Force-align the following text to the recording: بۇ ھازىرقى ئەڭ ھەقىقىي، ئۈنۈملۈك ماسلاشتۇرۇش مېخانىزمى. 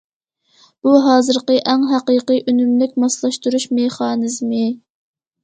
بۇ 0.87 0.93
ھازىرقى 1.07 1.57
ئەڭ 1.73 1.83
ھەقىقىي، 1.89 2.41
ئۈنۈملۈك 2.53 2.97
ماسلاشتۇرۇش 3.05 3.69
مېخانىزمى. 3.83 4.65